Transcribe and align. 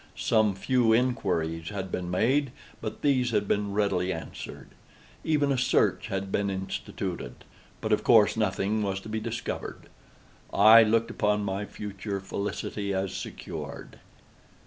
Some 0.17 0.55
few 0.55 0.93
inquiries 0.93 1.69
had 1.69 1.91
been 1.91 2.09
made, 2.09 2.51
but 2.81 3.03
these 3.03 3.29
had 3.29 3.47
been 3.47 3.71
readily 3.71 4.11
answered. 4.11 4.69
Even 5.23 5.51
a 5.51 5.59
search 5.59 6.07
had 6.07 6.31
been 6.31 6.49
instituted—but 6.49 7.93
of 7.93 8.03
course 8.03 8.35
nothing 8.35 8.81
was 8.81 8.99
to 9.01 9.09
be 9.09 9.19
discovered. 9.19 9.89
I 10.51 10.81
looked 10.81 11.11
upon 11.11 11.45
my 11.45 11.65
future 11.67 12.19
felicity 12.19 12.95
as 12.95 13.13
secured. 13.13 13.99